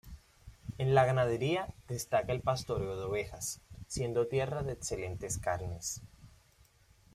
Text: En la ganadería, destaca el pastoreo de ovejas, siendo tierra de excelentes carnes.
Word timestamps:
En 0.79 0.95
la 0.95 1.05
ganadería, 1.05 1.75
destaca 1.87 2.31
el 2.33 2.41
pastoreo 2.41 2.95
de 2.97 3.03
ovejas, 3.05 3.61
siendo 3.85 4.25
tierra 4.25 4.63
de 4.63 4.71
excelentes 4.73 5.37
carnes. 5.37 6.01